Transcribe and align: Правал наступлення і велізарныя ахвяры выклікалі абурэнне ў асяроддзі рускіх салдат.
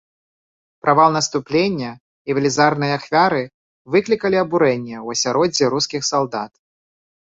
Правал 0.85 1.09
наступлення 1.17 1.91
і 1.95 2.31
велізарныя 2.39 2.93
ахвяры 3.01 3.43
выклікалі 3.97 4.37
абурэнне 4.45 4.97
ў 5.05 5.23
асяроддзі 5.23 5.73
рускіх 5.79 6.01
салдат. 6.15 6.51